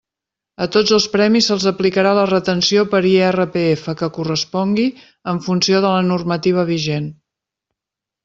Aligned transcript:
A 0.65 0.67
tots 0.75 0.93
els 0.95 1.03
premis 1.15 1.49
se'ls 1.49 1.65
aplicarà 1.71 2.13
la 2.19 2.23
retenció 2.29 2.85
per 2.93 3.01
IRPF 3.09 3.85
que 4.01 4.09
correspongui 4.15 4.87
en 5.33 5.41
funció 5.49 5.83
de 5.87 5.93
la 5.99 6.03
normativa 6.07 6.67
vigent. 6.73 7.09